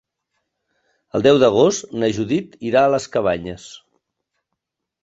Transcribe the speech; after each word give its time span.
El 1.19 1.25
deu 1.27 1.41
d'agost 1.43 1.93
na 2.05 2.09
Judit 2.21 2.59
irà 2.71 2.85
a 2.85 2.91
les 2.95 3.09
Cabanyes. 3.19 3.71